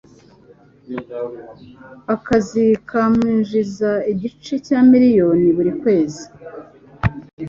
[2.13, 6.23] Akazi kamwinjiza igice cya miliyoni buri kwezi